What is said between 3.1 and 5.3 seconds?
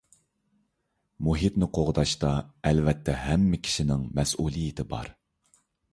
ھەممە كىشىنىڭ مەسئۇلىيىتى بار.